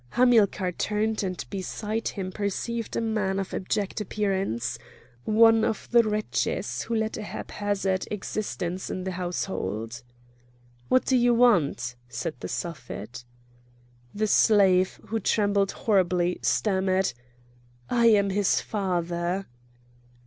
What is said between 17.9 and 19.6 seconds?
am his father!"